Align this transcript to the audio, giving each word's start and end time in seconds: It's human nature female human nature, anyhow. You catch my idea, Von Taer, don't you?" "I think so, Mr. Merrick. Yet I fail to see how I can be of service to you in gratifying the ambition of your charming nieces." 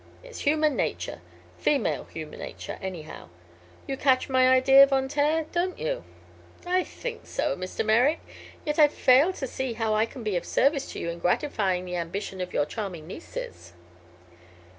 It's 0.23 0.39
human 0.39 0.75
nature 0.75 1.21
female 1.59 2.05
human 2.05 2.39
nature, 2.39 2.79
anyhow. 2.81 3.29
You 3.85 3.97
catch 3.97 4.29
my 4.29 4.49
idea, 4.49 4.87
Von 4.87 5.07
Taer, 5.07 5.43
don't 5.51 5.77
you?" 5.77 6.03
"I 6.65 6.83
think 6.83 7.27
so, 7.27 7.55
Mr. 7.55 7.85
Merrick. 7.85 8.19
Yet 8.65 8.79
I 8.79 8.87
fail 8.87 9.31
to 9.33 9.45
see 9.45 9.73
how 9.73 9.93
I 9.93 10.07
can 10.07 10.23
be 10.23 10.35
of 10.37 10.43
service 10.43 10.91
to 10.93 10.99
you 10.99 11.11
in 11.11 11.19
gratifying 11.19 11.85
the 11.85 11.97
ambition 11.97 12.41
of 12.41 12.51
your 12.51 12.65
charming 12.65 13.05
nieces." 13.05 13.73